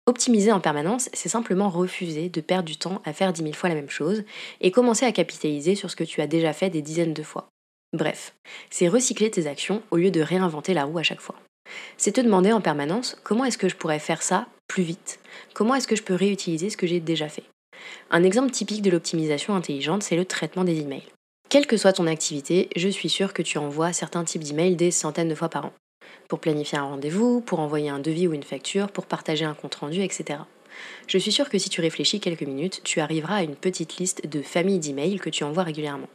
Optimiser 0.07 0.51
en 0.51 0.59
permanence, 0.59 1.07
c'est 1.13 1.29
simplement 1.29 1.69
refuser 1.69 2.29
de 2.29 2.41
perdre 2.41 2.67
du 2.67 2.77
temps 2.77 3.01
à 3.05 3.13
faire 3.13 3.31
dix 3.31 3.43
mille 3.43 3.55
fois 3.55 3.69
la 3.69 3.75
même 3.75 3.91
chose 3.91 4.23
et 4.59 4.71
commencer 4.71 5.05
à 5.05 5.11
capitaliser 5.11 5.75
sur 5.75 5.91
ce 5.91 5.95
que 5.95 6.03
tu 6.03 6.21
as 6.21 6.27
déjà 6.27 6.51
fait 6.51 6.71
des 6.71 6.81
dizaines 6.81 7.13
de 7.13 7.21
fois. 7.21 7.49
Bref, 7.93 8.33
c'est 8.71 8.87
recycler 8.87 9.29
tes 9.29 9.45
actions 9.45 9.83
au 9.91 9.97
lieu 9.97 10.09
de 10.09 10.21
réinventer 10.21 10.73
la 10.73 10.85
roue 10.85 10.97
à 10.97 11.03
chaque 11.03 11.21
fois. 11.21 11.35
C'est 11.97 12.13
te 12.13 12.21
demander 12.21 12.51
en 12.51 12.61
permanence 12.61 13.17
comment 13.23 13.45
est-ce 13.45 13.57
que 13.57 13.69
je 13.69 13.75
pourrais 13.75 13.99
faire 13.99 14.21
ça 14.21 14.47
plus 14.67 14.83
vite? 14.83 15.19
Comment 15.53 15.75
est-ce 15.75 15.87
que 15.87 15.95
je 15.95 16.03
peux 16.03 16.15
réutiliser 16.15 16.69
ce 16.69 16.77
que 16.77 16.87
j'ai 16.87 16.99
déjà 16.99 17.29
fait? 17.29 17.43
Un 18.11 18.23
exemple 18.23 18.51
typique 18.51 18.81
de 18.81 18.91
l'optimisation 18.91 19.55
intelligente, 19.55 20.03
c'est 20.03 20.15
le 20.15 20.25
traitement 20.25 20.63
des 20.63 20.79
emails. 20.79 21.07
Quelle 21.49 21.67
que 21.67 21.77
soit 21.77 21.93
ton 21.93 22.07
activité, 22.07 22.69
je 22.75 22.89
suis 22.89 23.09
sûre 23.09 23.33
que 23.33 23.41
tu 23.41 23.57
envoies 23.57 23.93
certains 23.93 24.23
types 24.23 24.43
d'emails 24.43 24.75
des 24.75 24.91
centaines 24.91 25.29
de 25.29 25.35
fois 25.35 25.49
par 25.49 25.65
an 25.65 25.73
pour 26.27 26.39
planifier 26.39 26.77
un 26.77 26.83
rendez-vous, 26.83 27.41
pour 27.41 27.59
envoyer 27.59 27.89
un 27.89 27.99
devis 27.99 28.27
ou 28.27 28.33
une 28.33 28.43
facture, 28.43 28.89
pour 28.89 29.07
partager 29.07 29.45
un 29.45 29.55
compte-rendu, 29.55 30.01
etc. 30.01 30.41
Je 31.07 31.17
suis 31.17 31.31
sûre 31.31 31.49
que 31.49 31.57
si 31.57 31.69
tu 31.69 31.81
réfléchis 31.81 32.19
quelques 32.19 32.43
minutes, 32.43 32.81
tu 32.83 33.01
arriveras 33.01 33.37
à 33.37 33.43
une 33.43 33.55
petite 33.55 33.97
liste 33.97 34.27
de 34.27 34.41
familles 34.41 34.79
d'emails 34.79 35.19
que 35.19 35.31
tu 35.31 35.43
envoies 35.43 35.63
régulièrement. 35.63 36.07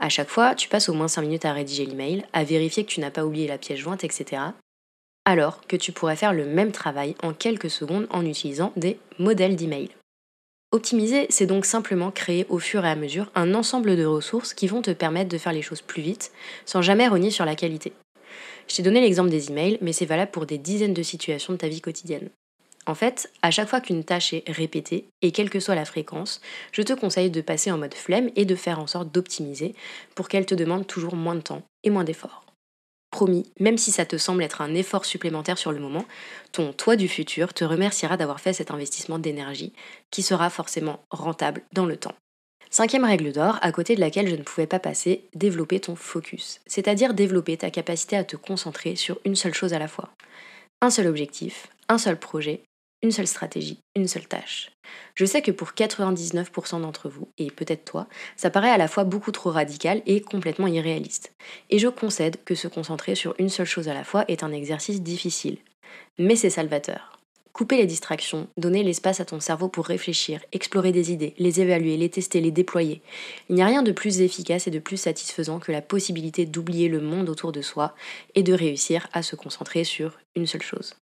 À 0.00 0.08
chaque 0.08 0.30
fois, 0.30 0.54
tu 0.54 0.68
passes 0.68 0.88
au 0.88 0.94
moins 0.94 1.08
5 1.08 1.22
minutes 1.22 1.44
à 1.44 1.52
rédiger 1.52 1.84
l'email, 1.84 2.24
à 2.32 2.42
vérifier 2.42 2.84
que 2.84 2.90
tu 2.90 3.00
n'as 3.00 3.10
pas 3.10 3.24
oublié 3.24 3.46
la 3.46 3.58
pièce 3.58 3.78
jointe, 3.78 4.02
etc. 4.02 4.42
Alors 5.26 5.66
que 5.66 5.76
tu 5.76 5.92
pourrais 5.92 6.16
faire 6.16 6.34
le 6.34 6.44
même 6.44 6.72
travail 6.72 7.14
en 7.22 7.32
quelques 7.32 7.70
secondes 7.70 8.06
en 8.10 8.26
utilisant 8.26 8.72
des 8.76 8.98
modèles 9.18 9.56
d'email. 9.56 9.88
Optimiser, 10.70 11.26
c'est 11.30 11.46
donc 11.46 11.64
simplement 11.64 12.10
créer 12.10 12.46
au 12.48 12.58
fur 12.58 12.84
et 12.84 12.90
à 12.90 12.96
mesure 12.96 13.30
un 13.34 13.54
ensemble 13.54 13.96
de 13.96 14.04
ressources 14.04 14.52
qui 14.52 14.66
vont 14.66 14.82
te 14.82 14.90
permettre 14.90 15.30
de 15.30 15.38
faire 15.38 15.52
les 15.52 15.62
choses 15.62 15.82
plus 15.82 16.02
vite, 16.02 16.32
sans 16.66 16.82
jamais 16.82 17.08
renier 17.08 17.30
sur 17.30 17.44
la 17.44 17.54
qualité. 17.54 17.92
Je 18.68 18.76
t'ai 18.76 18.82
donné 18.82 19.00
l'exemple 19.00 19.30
des 19.30 19.50
emails, 19.50 19.78
mais 19.80 19.92
c'est 19.92 20.04
valable 20.04 20.30
pour 20.30 20.46
des 20.46 20.58
dizaines 20.58 20.94
de 20.94 21.02
situations 21.02 21.52
de 21.52 21.58
ta 21.58 21.68
vie 21.68 21.80
quotidienne. 21.80 22.28
En 22.86 22.94
fait, 22.94 23.30
à 23.40 23.50
chaque 23.50 23.68
fois 23.68 23.80
qu'une 23.80 24.04
tâche 24.04 24.34
est 24.34 24.44
répétée, 24.48 25.06
et 25.22 25.32
quelle 25.32 25.48
que 25.48 25.60
soit 25.60 25.74
la 25.74 25.86
fréquence, 25.86 26.42
je 26.72 26.82
te 26.82 26.92
conseille 26.92 27.30
de 27.30 27.40
passer 27.40 27.70
en 27.70 27.78
mode 27.78 27.94
flemme 27.94 28.30
et 28.36 28.44
de 28.44 28.56
faire 28.56 28.78
en 28.78 28.86
sorte 28.86 29.10
d'optimiser 29.10 29.74
pour 30.14 30.28
qu'elle 30.28 30.44
te 30.44 30.54
demande 30.54 30.86
toujours 30.86 31.16
moins 31.16 31.34
de 31.34 31.40
temps 31.40 31.62
et 31.82 31.90
moins 31.90 32.04
d'efforts. 32.04 32.43
Promis, 33.14 33.48
même 33.60 33.78
si 33.78 33.92
ça 33.92 34.04
te 34.04 34.16
semble 34.16 34.42
être 34.42 34.60
un 34.60 34.74
effort 34.74 35.04
supplémentaire 35.04 35.56
sur 35.56 35.70
le 35.70 35.78
moment, 35.78 36.04
ton 36.50 36.72
toi 36.72 36.96
du 36.96 37.06
futur 37.06 37.54
te 37.54 37.64
remerciera 37.64 38.16
d'avoir 38.16 38.40
fait 38.40 38.52
cet 38.52 38.72
investissement 38.72 39.20
d'énergie 39.20 39.72
qui 40.10 40.24
sera 40.24 40.50
forcément 40.50 40.98
rentable 41.12 41.62
dans 41.72 41.86
le 41.86 41.96
temps. 41.96 42.16
Cinquième 42.70 43.04
règle 43.04 43.30
d'or, 43.30 43.60
à 43.62 43.70
côté 43.70 43.94
de 43.94 44.00
laquelle 44.00 44.26
je 44.26 44.34
ne 44.34 44.42
pouvais 44.42 44.66
pas 44.66 44.80
passer, 44.80 45.28
développer 45.32 45.78
ton 45.78 45.94
focus, 45.94 46.60
c'est-à-dire 46.66 47.14
développer 47.14 47.56
ta 47.56 47.70
capacité 47.70 48.16
à 48.16 48.24
te 48.24 48.34
concentrer 48.34 48.96
sur 48.96 49.20
une 49.24 49.36
seule 49.36 49.54
chose 49.54 49.74
à 49.74 49.78
la 49.78 49.86
fois. 49.86 50.10
Un 50.82 50.90
seul 50.90 51.06
objectif, 51.06 51.68
un 51.88 51.98
seul 51.98 52.18
projet, 52.18 52.64
une 53.04 53.12
seule 53.12 53.26
stratégie, 53.26 53.80
une 53.94 54.08
seule 54.08 54.26
tâche. 54.26 54.70
Je 55.14 55.26
sais 55.26 55.42
que 55.42 55.50
pour 55.50 55.72
99% 55.72 56.80
d'entre 56.80 57.10
vous, 57.10 57.28
et 57.36 57.50
peut-être 57.50 57.84
toi, 57.84 58.08
ça 58.34 58.48
paraît 58.48 58.70
à 58.70 58.78
la 58.78 58.88
fois 58.88 59.04
beaucoup 59.04 59.30
trop 59.30 59.50
radical 59.50 60.00
et 60.06 60.22
complètement 60.22 60.66
irréaliste. 60.66 61.34
Et 61.68 61.78
je 61.78 61.88
concède 61.88 62.42
que 62.46 62.54
se 62.54 62.66
concentrer 62.66 63.14
sur 63.14 63.34
une 63.38 63.50
seule 63.50 63.66
chose 63.66 63.90
à 63.90 63.94
la 63.94 64.04
fois 64.04 64.24
est 64.28 64.42
un 64.42 64.52
exercice 64.52 65.02
difficile. 65.02 65.58
Mais 66.18 66.34
c'est 66.34 66.48
salvateur. 66.48 67.18
Couper 67.52 67.76
les 67.76 67.86
distractions, 67.86 68.48
donner 68.56 68.82
l'espace 68.82 69.20
à 69.20 69.26
ton 69.26 69.38
cerveau 69.38 69.68
pour 69.68 69.84
réfléchir, 69.84 70.40
explorer 70.52 70.90
des 70.90 71.12
idées, 71.12 71.34
les 71.36 71.60
évaluer, 71.60 71.98
les 71.98 72.08
tester, 72.08 72.40
les 72.40 72.52
déployer. 72.52 73.02
Il 73.50 73.54
n'y 73.54 73.62
a 73.62 73.66
rien 73.66 73.82
de 73.82 73.92
plus 73.92 74.22
efficace 74.22 74.66
et 74.66 74.70
de 74.72 74.78
plus 74.78 74.96
satisfaisant 74.96 75.60
que 75.60 75.72
la 75.72 75.82
possibilité 75.82 76.46
d'oublier 76.46 76.88
le 76.88 77.02
monde 77.02 77.28
autour 77.28 77.52
de 77.52 77.60
soi 77.60 77.94
et 78.34 78.42
de 78.42 78.54
réussir 78.54 79.08
à 79.12 79.22
se 79.22 79.36
concentrer 79.36 79.84
sur 79.84 80.18
une 80.34 80.46
seule 80.46 80.62
chose. 80.62 80.94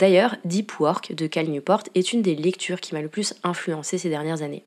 D'ailleurs, 0.00 0.36
Deep 0.46 0.80
Work 0.80 1.14
de 1.14 1.26
Cal 1.26 1.46
Newport 1.50 1.82
est 1.94 2.14
une 2.14 2.22
des 2.22 2.34
lectures 2.34 2.80
qui 2.80 2.94
m'a 2.94 3.02
le 3.02 3.10
plus 3.10 3.34
influencé 3.42 3.98
ces 3.98 4.08
dernières 4.08 4.40
années. 4.40 4.64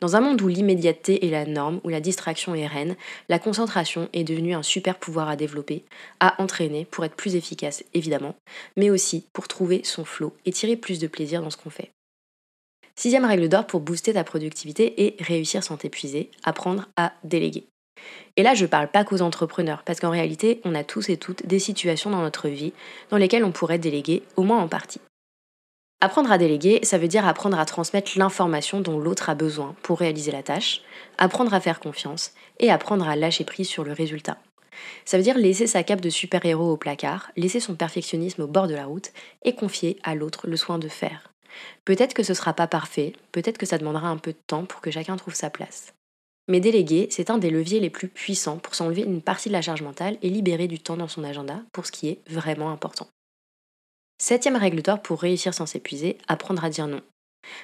Dans 0.00 0.16
un 0.16 0.20
monde 0.20 0.42
où 0.42 0.48
l'immédiateté 0.48 1.24
est 1.24 1.30
la 1.30 1.46
norme, 1.46 1.80
où 1.84 1.88
la 1.88 2.00
distraction 2.00 2.56
est 2.56 2.66
reine, 2.66 2.96
la 3.28 3.38
concentration 3.38 4.08
est 4.12 4.24
devenue 4.24 4.54
un 4.54 4.64
super 4.64 4.98
pouvoir 4.98 5.28
à 5.28 5.36
développer, 5.36 5.84
à 6.18 6.42
entraîner 6.42 6.84
pour 6.84 7.04
être 7.04 7.14
plus 7.14 7.36
efficace 7.36 7.84
évidemment, 7.94 8.34
mais 8.76 8.90
aussi 8.90 9.24
pour 9.32 9.46
trouver 9.46 9.82
son 9.84 10.04
flow 10.04 10.34
et 10.44 10.50
tirer 10.50 10.74
plus 10.74 10.98
de 10.98 11.06
plaisir 11.06 11.42
dans 11.42 11.50
ce 11.50 11.56
qu'on 11.56 11.70
fait. 11.70 11.92
Sixième 12.96 13.26
règle 13.26 13.48
d'or 13.48 13.68
pour 13.68 13.78
booster 13.78 14.14
ta 14.14 14.24
productivité 14.24 15.04
et 15.04 15.22
réussir 15.22 15.62
sans 15.62 15.76
t'épuiser, 15.76 16.28
apprendre 16.42 16.88
à 16.96 17.12
déléguer. 17.22 17.68
Et 18.36 18.42
là, 18.42 18.54
je 18.54 18.66
parle 18.66 18.88
pas 18.88 19.04
qu'aux 19.04 19.22
entrepreneurs, 19.22 19.82
parce 19.84 20.00
qu'en 20.00 20.10
réalité, 20.10 20.60
on 20.64 20.74
a 20.74 20.84
tous 20.84 21.08
et 21.08 21.16
toutes 21.16 21.46
des 21.46 21.58
situations 21.58 22.10
dans 22.10 22.22
notre 22.22 22.48
vie 22.48 22.72
dans 23.10 23.16
lesquelles 23.16 23.44
on 23.44 23.52
pourrait 23.52 23.78
déléguer, 23.78 24.22
au 24.36 24.42
moins 24.42 24.60
en 24.60 24.68
partie. 24.68 25.00
Apprendre 26.02 26.32
à 26.32 26.38
déléguer, 26.38 26.80
ça 26.82 26.96
veut 26.96 27.08
dire 27.08 27.26
apprendre 27.26 27.58
à 27.58 27.66
transmettre 27.66 28.12
l'information 28.16 28.80
dont 28.80 28.98
l'autre 28.98 29.28
a 29.28 29.34
besoin 29.34 29.74
pour 29.82 29.98
réaliser 29.98 30.32
la 30.32 30.42
tâche, 30.42 30.80
apprendre 31.18 31.52
à 31.52 31.60
faire 31.60 31.78
confiance 31.78 32.32
et 32.58 32.70
apprendre 32.70 33.06
à 33.06 33.16
lâcher 33.16 33.44
prise 33.44 33.68
sur 33.68 33.84
le 33.84 33.92
résultat. 33.92 34.38
Ça 35.04 35.18
veut 35.18 35.22
dire 35.22 35.36
laisser 35.36 35.66
sa 35.66 35.82
cape 35.82 36.00
de 36.00 36.08
super-héros 36.08 36.72
au 36.72 36.76
placard, 36.78 37.30
laisser 37.36 37.60
son 37.60 37.74
perfectionnisme 37.74 38.42
au 38.42 38.46
bord 38.46 38.66
de 38.66 38.74
la 38.74 38.86
route 38.86 39.12
et 39.44 39.54
confier 39.54 39.98
à 40.02 40.14
l'autre 40.14 40.46
le 40.46 40.56
soin 40.56 40.78
de 40.78 40.88
faire. 40.88 41.30
Peut-être 41.84 42.14
que 42.14 42.22
ce 42.22 42.32
sera 42.32 42.54
pas 42.54 42.66
parfait, 42.66 43.12
peut-être 43.32 43.58
que 43.58 43.66
ça 43.66 43.76
demandera 43.76 44.08
un 44.08 44.16
peu 44.16 44.32
de 44.32 44.38
temps 44.46 44.64
pour 44.64 44.80
que 44.80 44.90
chacun 44.90 45.16
trouve 45.16 45.34
sa 45.34 45.50
place. 45.50 45.92
Mais 46.50 46.58
déléguer, 46.58 47.06
c'est 47.12 47.30
un 47.30 47.38
des 47.38 47.48
leviers 47.48 47.78
les 47.78 47.90
plus 47.90 48.08
puissants 48.08 48.58
pour 48.58 48.74
s'enlever 48.74 49.02
une 49.02 49.22
partie 49.22 49.48
de 49.48 49.52
la 49.52 49.62
charge 49.62 49.82
mentale 49.82 50.18
et 50.20 50.28
libérer 50.28 50.66
du 50.66 50.80
temps 50.80 50.96
dans 50.96 51.06
son 51.06 51.22
agenda 51.22 51.62
pour 51.72 51.86
ce 51.86 51.92
qui 51.92 52.08
est 52.08 52.18
vraiment 52.28 52.72
important. 52.72 53.06
Septième 54.20 54.56
règle 54.56 54.82
d'or 54.82 55.00
pour 55.00 55.20
réussir 55.20 55.54
sans 55.54 55.66
s'épuiser, 55.66 56.18
apprendre 56.26 56.64
à 56.64 56.68
dire 56.68 56.88
non. 56.88 57.02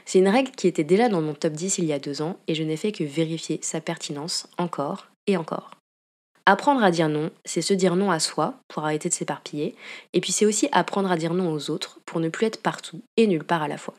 C'est 0.04 0.20
une 0.20 0.28
règle 0.28 0.52
qui 0.52 0.68
était 0.68 0.84
déjà 0.84 1.08
dans 1.08 1.20
mon 1.20 1.34
top 1.34 1.54
10 1.54 1.78
il 1.78 1.84
y 1.84 1.92
a 1.92 1.98
deux 1.98 2.22
ans 2.22 2.38
et 2.46 2.54
je 2.54 2.62
n'ai 2.62 2.76
fait 2.76 2.92
que 2.92 3.02
vérifier 3.02 3.58
sa 3.60 3.80
pertinence 3.80 4.46
encore 4.56 5.08
et 5.26 5.36
encore. 5.36 5.72
Apprendre 6.46 6.84
à 6.84 6.92
dire 6.92 7.08
non, 7.08 7.32
c'est 7.44 7.62
se 7.62 7.74
dire 7.74 7.96
non 7.96 8.12
à 8.12 8.20
soi 8.20 8.54
pour 8.68 8.84
arrêter 8.84 9.08
de 9.08 9.14
s'éparpiller, 9.14 9.74
et 10.12 10.20
puis 10.20 10.30
c'est 10.30 10.46
aussi 10.46 10.68
apprendre 10.70 11.10
à 11.10 11.16
dire 11.16 11.34
non 11.34 11.52
aux 11.52 11.70
autres 11.70 11.98
pour 12.06 12.20
ne 12.20 12.28
plus 12.28 12.46
être 12.46 12.62
partout 12.62 13.02
et 13.16 13.26
nulle 13.26 13.42
part 13.42 13.64
à 13.64 13.68
la 13.68 13.78
fois. 13.78 13.94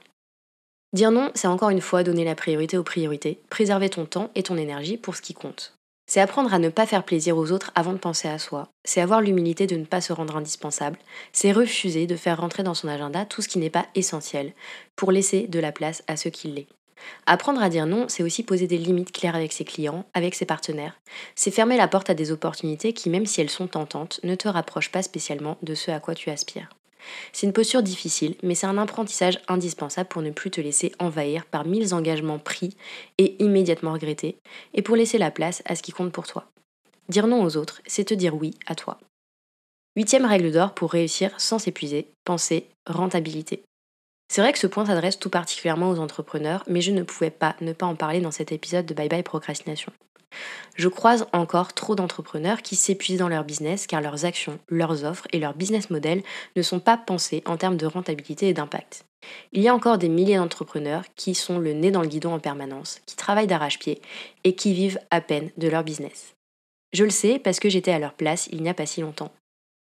Dire 0.93 1.11
non, 1.11 1.31
c'est 1.35 1.47
encore 1.47 1.69
une 1.69 1.81
fois 1.81 2.03
donner 2.03 2.23
la 2.23 2.35
priorité 2.35 2.77
aux 2.77 2.83
priorités, 2.83 3.41
préserver 3.49 3.89
ton 3.89 4.05
temps 4.05 4.31
et 4.35 4.43
ton 4.43 4.55
énergie 4.55 4.97
pour 4.97 5.15
ce 5.15 5.21
qui 5.21 5.33
compte. 5.33 5.77
C'est 6.09 6.21
apprendre 6.21 6.53
à 6.53 6.59
ne 6.59 6.69
pas 6.69 6.85
faire 6.85 7.03
plaisir 7.03 7.37
aux 7.37 7.51
autres 7.51 7.71
avant 7.75 7.91
de 7.91 7.97
penser 7.97 8.29
à 8.29 8.39
soi. 8.39 8.69
C'est 8.85 9.01
avoir 9.01 9.19
l'humilité 9.19 9.67
de 9.67 9.75
ne 9.75 9.83
pas 9.83 9.99
se 9.99 10.13
rendre 10.13 10.37
indispensable. 10.37 10.97
C'est 11.33 11.51
refuser 11.51 12.07
de 12.07 12.15
faire 12.15 12.39
rentrer 12.39 12.63
dans 12.63 12.73
son 12.73 12.87
agenda 12.87 13.25
tout 13.25 13.41
ce 13.41 13.49
qui 13.49 13.59
n'est 13.59 13.69
pas 13.69 13.87
essentiel 13.93 14.53
pour 14.95 15.11
laisser 15.11 15.47
de 15.47 15.59
la 15.59 15.73
place 15.73 16.03
à 16.07 16.15
ce 16.15 16.29
qui 16.29 16.47
l'est. 16.47 16.67
Apprendre 17.25 17.61
à 17.61 17.69
dire 17.69 17.85
non, 17.85 18.05
c'est 18.07 18.23
aussi 18.23 18.43
poser 18.43 18.67
des 18.67 18.77
limites 18.77 19.11
claires 19.11 19.35
avec 19.35 19.51
ses 19.51 19.65
clients, 19.65 20.05
avec 20.13 20.33
ses 20.35 20.45
partenaires. 20.45 20.97
C'est 21.35 21.51
fermer 21.51 21.75
la 21.75 21.89
porte 21.89 22.09
à 22.09 22.13
des 22.13 22.31
opportunités 22.31 22.93
qui, 22.93 23.09
même 23.09 23.25
si 23.25 23.41
elles 23.41 23.49
sont 23.49 23.67
tentantes, 23.67 24.21
ne 24.23 24.35
te 24.35 24.47
rapprochent 24.47 24.91
pas 24.91 25.03
spécialement 25.03 25.57
de 25.61 25.75
ce 25.75 25.91
à 25.91 25.99
quoi 25.99 26.15
tu 26.15 26.29
aspires. 26.29 26.69
C'est 27.33 27.47
une 27.47 27.53
posture 27.53 27.83
difficile, 27.83 28.35
mais 28.43 28.55
c'est 28.55 28.67
un 28.67 28.77
apprentissage 28.77 29.39
indispensable 29.47 30.09
pour 30.09 30.21
ne 30.21 30.31
plus 30.31 30.51
te 30.51 30.61
laisser 30.61 30.91
envahir 30.99 31.45
par 31.45 31.65
mille 31.65 31.93
engagements 31.93 32.39
pris 32.39 32.75
et 33.17 33.41
immédiatement 33.43 33.93
regrettés, 33.93 34.37
et 34.73 34.81
pour 34.81 34.95
laisser 34.95 35.17
la 35.17 35.31
place 35.31 35.61
à 35.65 35.75
ce 35.75 35.83
qui 35.83 35.91
compte 35.91 36.11
pour 36.11 36.27
toi. 36.27 36.49
Dire 37.09 37.27
non 37.27 37.43
aux 37.43 37.57
autres, 37.57 37.81
c'est 37.85 38.05
te 38.05 38.13
dire 38.13 38.35
oui 38.35 38.53
à 38.65 38.75
toi. 38.75 38.99
Huitième 39.95 40.25
règle 40.25 40.51
d'or 40.51 40.73
pour 40.73 40.91
réussir 40.91 41.31
sans 41.39 41.57
s'épuiser, 41.57 42.07
penser 42.23 42.67
rentabilité. 42.85 43.63
C'est 44.29 44.41
vrai 44.41 44.51
que 44.53 44.59
ce 44.59 44.67
point 44.67 44.85
s'adresse 44.85 45.19
tout 45.19 45.29
particulièrement 45.29 45.89
aux 45.89 45.99
entrepreneurs, 45.99 46.63
mais 46.67 46.81
je 46.81 46.91
ne 46.91 47.03
pouvais 47.03 47.31
pas 47.31 47.55
ne 47.61 47.73
pas 47.73 47.85
en 47.85 47.95
parler 47.95 48.19
dans 48.19 48.31
cet 48.31 48.51
épisode 48.51 48.85
de 48.85 48.93
Bye 48.93 49.09
Bye 49.09 49.23
Procrastination. 49.23 49.91
Je 50.75 50.87
croise 50.87 51.25
encore 51.33 51.73
trop 51.73 51.95
d'entrepreneurs 51.95 52.61
qui 52.61 52.75
s'épuisent 52.75 53.19
dans 53.19 53.29
leur 53.29 53.43
business 53.43 53.87
car 53.87 54.01
leurs 54.01 54.25
actions, 54.25 54.59
leurs 54.69 55.03
offres 55.05 55.27
et 55.33 55.39
leur 55.39 55.55
business 55.55 55.89
model 55.89 56.21
ne 56.55 56.61
sont 56.61 56.79
pas 56.79 56.97
pensés 56.97 57.41
en 57.45 57.57
termes 57.57 57.77
de 57.77 57.87
rentabilité 57.87 58.49
et 58.49 58.53
d'impact. 58.53 59.05
Il 59.51 59.61
y 59.61 59.67
a 59.67 59.73
encore 59.73 59.97
des 59.97 60.09
milliers 60.09 60.37
d'entrepreneurs 60.37 61.03
qui 61.15 61.33
sont 61.33 61.57
le 61.57 61.73
nez 61.73 61.91
dans 61.91 62.01
le 62.01 62.07
guidon 62.07 62.33
en 62.33 62.39
permanence, 62.39 63.01
qui 63.05 63.15
travaillent 63.15 63.47
d'arrache-pied 63.47 64.01
et 64.43 64.53
qui 64.53 64.73
vivent 64.73 64.99
à 65.09 65.21
peine 65.21 65.49
de 65.57 65.67
leur 65.67 65.83
business. 65.83 66.35
Je 66.93 67.03
le 67.03 67.09
sais 67.09 67.39
parce 67.39 67.59
que 67.59 67.69
j'étais 67.69 67.91
à 67.91 67.99
leur 67.99 68.13
place 68.13 68.47
il 68.51 68.61
n'y 68.61 68.69
a 68.69 68.73
pas 68.73 68.85
si 68.85 69.01
longtemps. 69.01 69.31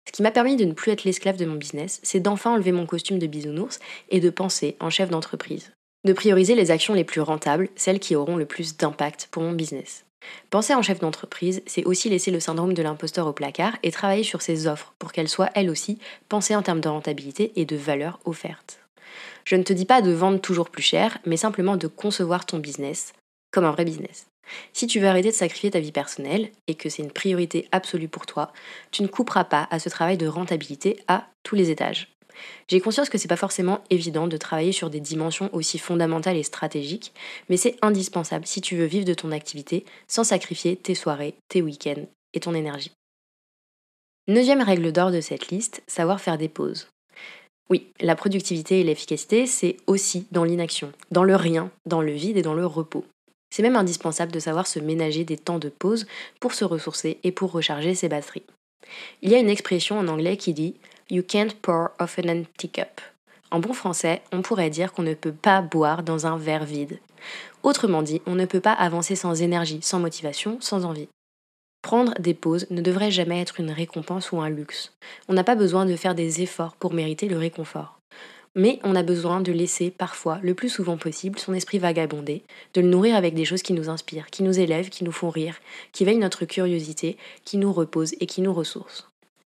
Ce 0.07 0.11
qui 0.11 0.23
m'a 0.23 0.31
permis 0.31 0.55
de 0.55 0.65
ne 0.65 0.73
plus 0.73 0.91
être 0.91 1.03
l'esclave 1.03 1.37
de 1.37 1.45
mon 1.45 1.55
business, 1.55 1.99
c'est 2.01 2.19
d'enfin 2.19 2.51
enlever 2.51 2.71
mon 2.71 2.85
costume 2.87 3.19
de 3.19 3.27
bisounours 3.27 3.79
et 4.09 4.19
de 4.19 4.29
penser 4.29 4.75
en 4.79 4.89
chef 4.89 5.09
d'entreprise. 5.09 5.71
De 6.05 6.13
prioriser 6.13 6.55
les 6.55 6.71
actions 6.71 6.93
les 6.93 7.03
plus 7.03 7.21
rentables, 7.21 7.69
celles 7.75 7.99
qui 7.99 8.15
auront 8.15 8.37
le 8.37 8.45
plus 8.45 8.77
d'impact 8.77 9.27
pour 9.29 9.43
mon 9.43 9.51
business. 9.51 10.05
Penser 10.49 10.73
en 10.73 10.81
chef 10.81 10.99
d'entreprise, 10.99 11.61
c'est 11.65 11.85
aussi 11.85 12.09
laisser 12.09 12.31
le 12.31 12.39
syndrome 12.39 12.73
de 12.73 12.81
l'imposteur 12.81 13.27
au 13.27 13.33
placard 13.33 13.77
et 13.83 13.91
travailler 13.91 14.23
sur 14.23 14.41
ses 14.41 14.67
offres 14.67 14.93
pour 14.99 15.11
qu'elles 15.11 15.29
soient 15.29 15.51
elles 15.55 15.69
aussi 15.69 15.99
pensées 16.27 16.55
en 16.55 16.61
termes 16.61 16.81
de 16.81 16.89
rentabilité 16.89 17.51
et 17.55 17.65
de 17.65 17.75
valeur 17.75 18.19
offerte. 18.25 18.79
Je 19.45 19.55
ne 19.55 19.63
te 19.63 19.73
dis 19.73 19.85
pas 19.85 20.01
de 20.01 20.11
vendre 20.11 20.39
toujours 20.39 20.69
plus 20.69 20.83
cher, 20.83 21.17
mais 21.25 21.37
simplement 21.37 21.77
de 21.77 21.87
concevoir 21.87 22.45
ton 22.45 22.59
business 22.59 23.13
comme 23.51 23.65
un 23.65 23.71
vrai 23.71 23.85
business. 23.85 24.27
Si 24.73 24.87
tu 24.87 24.99
veux 24.99 25.07
arrêter 25.07 25.29
de 25.29 25.35
sacrifier 25.35 25.71
ta 25.71 25.79
vie 25.79 25.91
personnelle 25.91 26.51
et 26.67 26.75
que 26.75 26.89
c'est 26.89 27.03
une 27.03 27.11
priorité 27.11 27.67
absolue 27.71 28.07
pour 28.07 28.25
toi, 28.25 28.51
tu 28.91 29.03
ne 29.03 29.07
couperas 29.07 29.43
pas 29.43 29.67
à 29.71 29.79
ce 29.79 29.89
travail 29.89 30.17
de 30.17 30.27
rentabilité 30.27 30.99
à 31.07 31.27
tous 31.43 31.55
les 31.55 31.69
étages. 31.69 32.18
J'ai 32.67 32.79
conscience 32.79 33.09
que 33.09 33.17
c'est 33.17 33.27
pas 33.27 33.35
forcément 33.35 33.81
évident 33.89 34.27
de 34.27 34.37
travailler 34.37 34.71
sur 34.71 34.89
des 34.89 34.99
dimensions 34.99 35.49
aussi 35.53 35.79
fondamentales 35.79 36.37
et 36.37 36.43
stratégiques, 36.43 37.13
mais 37.49 37.57
c'est 37.57 37.77
indispensable 37.81 38.45
si 38.45 38.61
tu 38.61 38.75
veux 38.75 38.85
vivre 38.85 39.05
de 39.05 39.13
ton 39.13 39.31
activité 39.31 39.85
sans 40.07 40.23
sacrifier 40.23 40.75
tes 40.75 40.95
soirées, 40.95 41.35
tes 41.47 41.61
week-ends 41.61 42.05
et 42.33 42.39
ton 42.39 42.53
énergie. 42.53 42.91
Neuvième 44.27 44.61
règle 44.61 44.91
d'or 44.91 45.11
de 45.11 45.21
cette 45.21 45.49
liste, 45.49 45.81
savoir 45.87 46.21
faire 46.21 46.37
des 46.37 46.49
pauses. 46.49 46.87
Oui, 47.69 47.87
la 47.99 48.15
productivité 48.15 48.79
et 48.79 48.83
l'efficacité, 48.83 49.45
c'est 49.45 49.77
aussi 49.87 50.27
dans 50.31 50.43
l'inaction, 50.43 50.91
dans 51.11 51.23
le 51.23 51.35
rien, 51.35 51.71
dans 51.85 52.01
le 52.01 52.11
vide 52.11 52.37
et 52.37 52.41
dans 52.41 52.53
le 52.53 52.65
repos. 52.65 53.05
C'est 53.51 53.63
même 53.63 53.75
indispensable 53.75 54.31
de 54.31 54.39
savoir 54.39 54.67
se 54.67 54.79
ménager 54.79 55.23
des 55.23 55.37
temps 55.37 55.59
de 55.59 55.69
pause 55.69 56.05
pour 56.39 56.53
se 56.53 56.65
ressourcer 56.65 57.17
et 57.23 57.31
pour 57.31 57.51
recharger 57.51 57.95
ses 57.95 58.09
batteries. 58.09 58.43
Il 59.21 59.31
y 59.31 59.35
a 59.35 59.39
une 59.39 59.49
expression 59.49 59.99
en 59.99 60.07
anglais 60.07 60.37
qui 60.37 60.53
dit 60.53 60.75
You 61.11 61.23
can't 61.23 61.55
pour 61.63 61.89
off 61.99 62.19
an 62.19 62.29
empty 62.29 62.69
cup. 62.69 63.01
En 63.49 63.59
bon 63.59 63.73
français, 63.73 64.21
on 64.31 64.43
pourrait 64.43 64.69
dire 64.69 64.93
qu'on 64.93 65.01
ne 65.01 65.15
peut 65.15 65.31
pas 65.33 65.59
boire 65.59 66.03
dans 66.03 66.27
un 66.27 66.37
verre 66.37 66.65
vide. 66.65 66.99
Autrement 67.63 68.03
dit, 68.03 68.21
on 68.27 68.35
ne 68.35 68.45
peut 68.45 68.59
pas 68.59 68.73
avancer 68.73 69.15
sans 69.15 69.41
énergie, 69.41 69.79
sans 69.81 69.99
motivation, 69.99 70.59
sans 70.61 70.85
envie. 70.85 71.09
Prendre 71.81 72.13
des 72.19 72.35
pauses 72.35 72.67
ne 72.69 72.81
devrait 72.81 73.09
jamais 73.09 73.41
être 73.41 73.59
une 73.59 73.71
récompense 73.71 74.31
ou 74.31 74.39
un 74.39 74.49
luxe. 74.49 74.93
On 75.27 75.33
n'a 75.33 75.43
pas 75.43 75.55
besoin 75.55 75.87
de 75.87 75.95
faire 75.95 76.13
des 76.13 76.43
efforts 76.43 76.75
pour 76.75 76.93
mériter 76.93 77.27
le 77.27 77.39
réconfort. 77.39 77.97
Mais 78.53 78.79
on 78.83 78.95
a 78.95 79.01
besoin 79.01 79.41
de 79.41 79.51
laisser 79.51 79.89
parfois, 79.89 80.37
le 80.43 80.53
plus 80.53 80.69
souvent 80.69 80.97
possible, 80.97 81.39
son 81.39 81.55
esprit 81.55 81.79
vagabonder, 81.79 82.43
de 82.75 82.81
le 82.81 82.87
nourrir 82.87 83.15
avec 83.15 83.33
des 83.33 83.45
choses 83.45 83.63
qui 83.63 83.73
nous 83.73 83.89
inspirent, 83.89 84.27
qui 84.27 84.43
nous 84.43 84.59
élèvent, 84.59 84.89
qui 84.89 85.03
nous 85.03 85.11
font 85.11 85.31
rire, 85.31 85.55
qui 85.91 86.05
veillent 86.05 86.17
notre 86.17 86.45
curiosité, 86.45 87.17
qui 87.45 87.57
nous 87.57 87.73
reposent 87.73 88.13
et 88.19 88.27
qui 88.27 88.41
nous 88.41 88.53
ressourcent. 88.53 89.08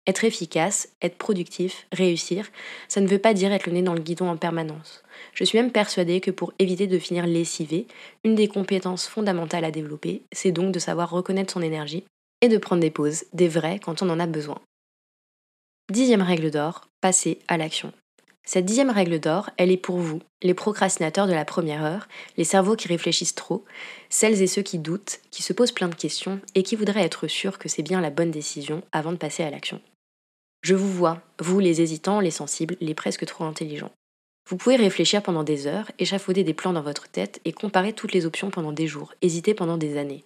Être 0.10 0.24
efficace, 0.24 0.90
être 1.04 1.20
productif, 1.20 1.86
réussir, 1.92 2.48
ça 2.88 3.00
ne 3.00 3.06
veut 3.06 3.20
pas 3.20 3.36
dire 3.36 3.52
être 3.52 3.68
le 3.68 3.74
nez 3.74 3.84
dans 3.84 3.94
le 3.94 4.00
guidon 4.00 4.28
en 4.28 4.38
permanence. 4.38 5.04
Je 5.36 5.44
suis 5.44 5.60
même 5.60 5.72
persuadée 5.72 6.20
que 6.20 6.32
pour 6.32 6.52
éviter 6.58 6.88
de 6.88 6.98
finir 6.98 7.28
lessivé, 7.28 7.86
une 8.24 8.34
des 8.34 8.48
compétences 8.48 9.06
fondamentales 9.06 9.66
à 9.66 9.70
développer, 9.70 10.24
c'est 10.32 10.52
donc 10.52 10.72
de 10.72 10.80
savoir 10.80 11.12
reconnaître 11.12 11.54
son 11.54 11.62
énergie 11.62 12.06
et 12.42 12.48
de 12.48 12.58
prendre 12.58 12.82
des 12.82 12.90
pauses, 12.90 13.26
des 13.34 13.48
vraies 13.48 13.78
quand 13.78 14.02
on 14.02 14.10
en 14.10 14.20
a 14.20 14.26
besoin. 14.26 14.60
Dixième 15.92 16.24
règle 16.24 16.50
d'or, 16.50 16.88
passer 17.02 17.38
à 17.48 17.58
l'action. 17.58 17.94
Cette 18.44 18.66
dixième 18.66 18.90
règle 18.90 19.20
d'or, 19.20 19.52
elle 19.58 19.70
est 19.70 19.78
pour 19.78 19.98
vous, 19.98 20.24
les 20.42 20.56
procrastinateurs 20.56 21.28
de 21.28 21.34
la 21.34 21.46
première 21.46 21.86
heure, 21.86 22.08
les 22.36 22.44
cerveaux 22.46 22.76
qui 22.76 22.88
réfléchissent 22.88 23.36
trop, 23.36 23.64
celles 24.10 24.42
et 24.42 24.48
ceux 24.48 24.64
qui 24.64 24.80
doutent, 24.80 25.20
qui 25.30 25.44
se 25.44 25.54
posent 25.54 25.72
plein 25.72 25.88
de 25.88 25.94
questions 25.94 26.42
et 26.56 26.64
qui 26.64 26.76
voudraient 26.76 27.06
être 27.06 27.28
sûrs 27.28 27.60
que 27.60 27.70
c'est 27.70 27.84
bien 27.84 28.02
la 28.02 28.10
bonne 28.10 28.32
décision 28.32 28.82
avant 28.92 29.12
de 29.12 29.18
passer 29.18 29.44
à 29.44 29.52
l'action. 29.52 29.80
Je 30.62 30.76
vous 30.76 30.92
vois, 30.92 31.22
vous 31.40 31.60
les 31.60 31.82
hésitants, 31.82 32.20
les 32.20 32.32
sensibles, 32.32 32.76
les 32.82 32.94
presque 32.94 33.26
trop 33.26 33.46
intelligents. 33.46 33.92
Vous 34.50 34.58
pouvez 34.58 34.76
réfléchir 34.76 35.22
pendant 35.22 35.44
des 35.44 35.68
heures, 35.68 35.92
échafauder 36.00 36.44
des 36.44 36.54
plans 36.54 36.74
dans 36.74 36.82
votre 36.82 37.08
tête 37.08 37.40
et 37.46 37.54
comparer 37.54 37.94
toutes 37.94 38.14
les 38.14 38.26
options 38.26 38.50
pendant 38.50 38.72
des 38.72 38.88
jours, 38.88 39.14
hésiter 39.22 39.54
pendant 39.54 39.78
des 39.78 39.98
années. 39.98 40.26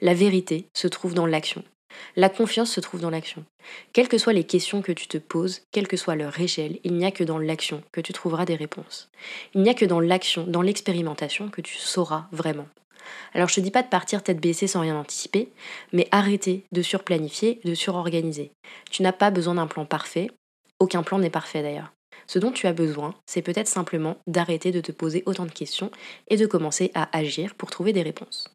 La 0.00 0.14
vérité 0.14 0.66
se 0.74 0.88
trouve 0.88 1.14
dans 1.14 1.26
l'action. 1.26 1.64
La 2.16 2.28
confiance 2.28 2.70
se 2.70 2.80
trouve 2.80 3.00
dans 3.00 3.10
l'action. 3.10 3.44
Quelles 3.92 4.08
que 4.08 4.18
soient 4.18 4.32
les 4.32 4.44
questions 4.44 4.82
que 4.82 4.92
tu 4.92 5.08
te 5.08 5.18
poses, 5.18 5.62
quelle 5.70 5.88
que 5.88 5.96
soit 5.96 6.16
leur 6.16 6.38
échelle, 6.40 6.78
il 6.84 6.94
n'y 6.94 7.04
a 7.04 7.10
que 7.10 7.24
dans 7.24 7.38
l'action 7.38 7.82
que 7.92 8.00
tu 8.00 8.12
trouveras 8.12 8.44
des 8.44 8.56
réponses. 8.56 9.10
Il 9.54 9.62
n'y 9.62 9.70
a 9.70 9.74
que 9.74 9.84
dans 9.84 10.00
l'action, 10.00 10.44
dans 10.46 10.62
l'expérimentation, 10.62 11.48
que 11.48 11.60
tu 11.60 11.76
sauras 11.76 12.26
vraiment. 12.32 12.66
Alors 13.34 13.48
je 13.48 13.56
te 13.56 13.60
dis 13.60 13.70
pas 13.70 13.82
de 13.82 13.88
partir 13.88 14.22
tête 14.22 14.40
baissée 14.40 14.66
sans 14.66 14.80
rien 14.80 14.96
anticiper, 14.96 15.50
mais 15.92 16.08
arrêter 16.10 16.64
de 16.72 16.82
surplanifier, 16.82 17.60
de 17.64 17.74
surorganiser. 17.74 18.52
Tu 18.90 19.02
n'as 19.02 19.12
pas 19.12 19.30
besoin 19.30 19.54
d'un 19.54 19.66
plan 19.66 19.84
parfait, 19.84 20.30
aucun 20.78 21.02
plan 21.02 21.18
n'est 21.18 21.30
parfait 21.30 21.62
d'ailleurs. 21.62 21.92
Ce 22.26 22.38
dont 22.38 22.52
tu 22.52 22.66
as 22.66 22.72
besoin, 22.72 23.14
c'est 23.26 23.42
peut-être 23.42 23.68
simplement 23.68 24.16
d'arrêter 24.26 24.70
de 24.70 24.80
te 24.80 24.92
poser 24.92 25.22
autant 25.26 25.46
de 25.46 25.50
questions 25.50 25.90
et 26.28 26.36
de 26.36 26.46
commencer 26.46 26.90
à 26.94 27.16
agir 27.16 27.54
pour 27.54 27.70
trouver 27.70 27.92
des 27.92 28.02
réponses. 28.02 28.54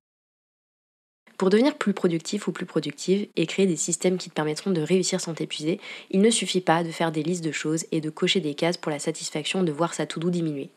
Pour 1.38 1.51
devenir 1.51 1.77
plus 1.77 1.94
productif 1.94 2.48
ou 2.48 2.51
plus 2.51 2.65
productive 2.65 3.27
et 3.36 3.46
créer 3.46 3.67
des 3.67 3.75
systèmes 3.75 4.17
qui 4.17 4.29
te 4.29 4.34
permettront 4.34 4.72
de 4.72 4.82
réussir 4.82 5.22
sans 5.22 5.36
t'épuiser, 5.36 5.79
il 6.10 6.22
ne 6.22 6.32
suffit 6.32 6.62
pas 6.62 6.84
de 6.84 6.89
faire 6.89 7.12
des 7.12 7.22
listes 7.22 7.44
de 7.44 7.51
choses 7.51 7.86
et 7.91 8.01
de 8.01 8.10
cocher 8.10 8.39
des 8.39 8.56
cases 8.56 8.77
pour 8.77 8.91
la 8.91 8.98
satisfaction 8.98 9.62
de 9.62 9.72
voir 9.72 9.94
sa 9.94 10.08
to-do 10.08 10.32
diminuer. 10.32 10.72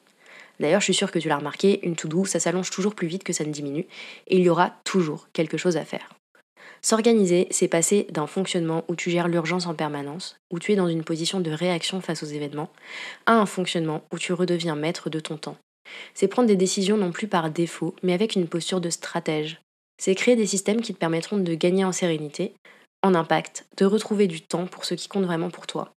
D'ailleurs, 0.61 0.81
je 0.81 0.85
suis 0.85 0.95
sûre 0.95 1.11
que 1.11 1.19
tu 1.19 1.29
l'as 1.29 1.39
remarqué, 1.39 1.81
une 1.87 1.97
to-do, 1.97 2.27
ça 2.27 2.41
s'allonge 2.41 2.71
toujours 2.71 2.95
plus 2.95 3.09
vite 3.09 3.25
que 3.25 3.33
ça 3.33 3.45
ne 3.45 3.53
diminue, 3.53 3.87
et 4.27 4.37
il 4.37 4.43
y 4.43 4.51
aura 4.51 4.75
toujours 4.85 5.29
quelque 5.33 5.57
chose 5.57 5.79
à 5.79 5.87
faire. 5.87 6.11
S'organiser, 6.83 7.47
c'est 7.51 7.69
passer 7.69 8.07
d'un 8.11 8.27
fonctionnement 8.27 8.85
où 8.89 8.95
tu 8.95 9.11
gères 9.11 9.29
l'urgence 9.29 9.67
en 9.67 9.75
permanence, 9.75 10.37
où 10.51 10.59
tu 10.59 10.73
es 10.73 10.77
dans 10.77 10.89
une 10.89 11.05
position 11.05 11.41
de 11.41 11.51
réaction 11.51 12.03
face 12.03 12.23
aux 12.23 12.27
événements, 12.27 12.71
à 13.25 13.35
un 13.37 13.47
fonctionnement 13.47 14.03
où 14.13 14.19
tu 14.19 14.35
redeviens 14.35 14.77
maître 14.77 15.09
de 15.09 15.21
ton 15.21 15.39
temps. 15.39 15.57
C'est 16.13 16.29
prendre 16.29 16.49
des 16.49 16.57
décisions 16.57 16.99
non 16.99 17.13
plus 17.13 17.29
par 17.29 17.51
défaut, 17.51 17.95
mais 18.03 18.13
avec 18.13 18.37
une 18.37 18.47
posture 18.47 18.83
de 18.83 18.91
stratège, 18.91 19.61
c'est 20.01 20.15
créer 20.15 20.35
des 20.35 20.47
systèmes 20.47 20.81
qui 20.81 20.95
te 20.95 20.99
permettront 20.99 21.37
de 21.37 21.55
gagner 21.55 21.85
en 21.85 21.93
sérénité, 21.93 22.55
en 23.03 23.15
impact, 23.15 23.67
de 23.77 23.85
retrouver 23.85 24.27
du 24.27 24.41
temps 24.41 24.67
pour 24.67 24.87
ce 24.87 24.95
qui 24.95 25.09
compte 25.09 25.27
vraiment 25.27 25.51
pour 25.51 25.67
toi. 25.67 25.93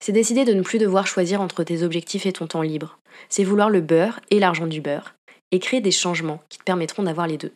C'est 0.00 0.12
décider 0.12 0.44
de 0.44 0.54
ne 0.54 0.62
plus 0.62 0.78
devoir 0.78 1.06
choisir 1.06 1.40
entre 1.40 1.64
tes 1.64 1.82
objectifs 1.82 2.26
et 2.26 2.32
ton 2.32 2.46
temps 2.46 2.62
libre. 2.62 2.98
C'est 3.28 3.42
vouloir 3.42 3.70
le 3.70 3.80
beurre 3.80 4.20
et 4.30 4.38
l'argent 4.38 4.68
du 4.68 4.80
beurre, 4.80 5.14
et 5.50 5.58
créer 5.58 5.80
des 5.80 5.90
changements 5.90 6.42
qui 6.48 6.58
te 6.58 6.64
permettront 6.64 7.02
d'avoir 7.02 7.26
les 7.26 7.36
deux. 7.36 7.52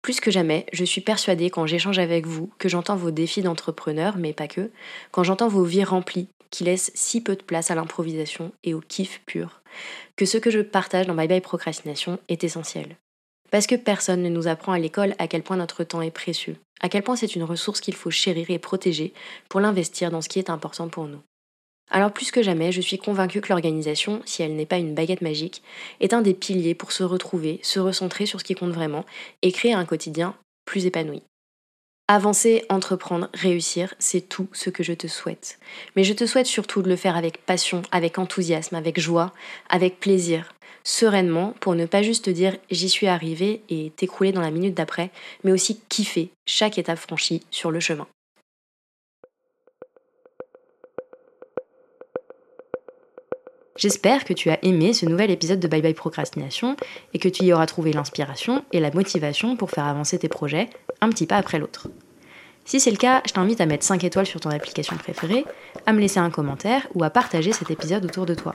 Plus 0.00 0.20
que 0.20 0.30
jamais, 0.30 0.66
je 0.72 0.84
suis 0.84 1.00
persuadée 1.00 1.50
quand 1.50 1.66
j'échange 1.66 1.98
avec 1.98 2.26
vous, 2.26 2.52
que 2.58 2.68
j'entends 2.68 2.96
vos 2.96 3.10
défis 3.10 3.42
d'entrepreneur, 3.42 4.16
mais 4.16 4.32
pas 4.32 4.48
que, 4.48 4.70
quand 5.10 5.24
j'entends 5.24 5.48
vos 5.48 5.64
vies 5.64 5.84
remplies, 5.84 6.28
qui 6.50 6.62
laissent 6.62 6.92
si 6.94 7.20
peu 7.20 7.34
de 7.34 7.42
place 7.42 7.72
à 7.72 7.74
l'improvisation 7.74 8.52
et 8.62 8.74
au 8.74 8.80
kiff 8.80 9.22
pur, 9.26 9.62
que 10.14 10.24
ce 10.24 10.38
que 10.38 10.50
je 10.50 10.60
partage 10.60 11.08
dans 11.08 11.14
Bye 11.14 11.26
Bye 11.26 11.40
Procrastination 11.40 12.20
est 12.28 12.44
essentiel. 12.44 12.96
Parce 13.54 13.68
que 13.68 13.76
personne 13.76 14.20
ne 14.20 14.28
nous 14.28 14.48
apprend 14.48 14.72
à 14.72 14.80
l'école 14.80 15.14
à 15.20 15.28
quel 15.28 15.44
point 15.44 15.56
notre 15.56 15.84
temps 15.84 16.02
est 16.02 16.10
précieux, 16.10 16.56
à 16.80 16.88
quel 16.88 17.04
point 17.04 17.14
c'est 17.14 17.36
une 17.36 17.44
ressource 17.44 17.80
qu'il 17.80 17.94
faut 17.94 18.10
chérir 18.10 18.50
et 18.50 18.58
protéger 18.58 19.12
pour 19.48 19.60
l'investir 19.60 20.10
dans 20.10 20.20
ce 20.20 20.28
qui 20.28 20.40
est 20.40 20.50
important 20.50 20.88
pour 20.88 21.06
nous. 21.06 21.20
Alors 21.88 22.10
plus 22.10 22.32
que 22.32 22.42
jamais, 22.42 22.72
je 22.72 22.80
suis 22.80 22.98
convaincue 22.98 23.40
que 23.40 23.50
l'organisation, 23.50 24.22
si 24.24 24.42
elle 24.42 24.56
n'est 24.56 24.66
pas 24.66 24.78
une 24.78 24.96
baguette 24.96 25.22
magique, 25.22 25.62
est 26.00 26.14
un 26.14 26.20
des 26.20 26.34
piliers 26.34 26.74
pour 26.74 26.90
se 26.90 27.04
retrouver, 27.04 27.60
se 27.62 27.78
recentrer 27.78 28.26
sur 28.26 28.40
ce 28.40 28.44
qui 28.44 28.56
compte 28.56 28.72
vraiment 28.72 29.04
et 29.42 29.52
créer 29.52 29.72
un 29.72 29.84
quotidien 29.84 30.34
plus 30.64 30.86
épanoui. 30.86 31.22
Avancer, 32.08 32.64
entreprendre, 32.68 33.30
réussir, 33.34 33.94
c'est 34.00 34.28
tout 34.28 34.48
ce 34.52 34.68
que 34.68 34.82
je 34.82 34.92
te 34.92 35.06
souhaite. 35.06 35.60
Mais 35.94 36.02
je 36.02 36.12
te 36.12 36.26
souhaite 36.26 36.46
surtout 36.46 36.82
de 36.82 36.88
le 36.88 36.96
faire 36.96 37.16
avec 37.16 37.46
passion, 37.46 37.82
avec 37.92 38.18
enthousiasme, 38.18 38.74
avec 38.74 39.00
joie, 39.00 39.32
avec 39.70 40.00
plaisir, 40.00 40.53
sereinement 40.84 41.54
pour 41.60 41.74
ne 41.74 41.86
pas 41.86 42.02
juste 42.02 42.26
te 42.26 42.30
dire 42.30 42.56
j'y 42.70 42.88
suis 42.88 43.06
arrivé 43.06 43.62
et 43.68 43.90
t'écrouler 43.96 44.32
dans 44.32 44.40
la 44.40 44.50
minute 44.50 44.74
d'après, 44.74 45.10
mais 45.42 45.52
aussi 45.52 45.80
kiffer 45.88 46.30
chaque 46.46 46.78
étape 46.78 46.98
franchie 46.98 47.42
sur 47.50 47.70
le 47.70 47.80
chemin. 47.80 48.06
J'espère 53.76 54.24
que 54.24 54.32
tu 54.32 54.50
as 54.50 54.64
aimé 54.64 54.92
ce 54.92 55.04
nouvel 55.04 55.32
épisode 55.32 55.58
de 55.58 55.66
Bye 55.66 55.82
Bye 55.82 55.94
Procrastination 55.94 56.76
et 57.12 57.18
que 57.18 57.28
tu 57.28 57.42
y 57.42 57.52
auras 57.52 57.66
trouvé 57.66 57.92
l'inspiration 57.92 58.64
et 58.72 58.78
la 58.78 58.92
motivation 58.92 59.56
pour 59.56 59.70
faire 59.72 59.86
avancer 59.86 60.16
tes 60.18 60.28
projets 60.28 60.70
un 61.00 61.08
petit 61.08 61.26
pas 61.26 61.36
après 61.36 61.58
l'autre. 61.58 61.88
Si 62.64 62.78
c'est 62.78 62.92
le 62.92 62.96
cas, 62.96 63.20
je 63.26 63.32
t'invite 63.32 63.60
à 63.60 63.66
mettre 63.66 63.84
5 63.84 64.04
étoiles 64.04 64.26
sur 64.26 64.40
ton 64.40 64.50
application 64.50 64.96
préférée, 64.96 65.44
à 65.86 65.92
me 65.92 66.00
laisser 66.00 66.20
un 66.20 66.30
commentaire 66.30 66.86
ou 66.94 67.02
à 67.02 67.10
partager 67.10 67.52
cet 67.52 67.70
épisode 67.70 68.04
autour 68.04 68.26
de 68.26 68.34
toi. 68.34 68.54